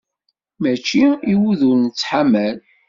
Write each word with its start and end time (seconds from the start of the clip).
Mačči 0.61 1.05
i 1.31 1.33
wid 1.41 1.61
ur 1.69 1.77
nettḥamal. 1.83 2.57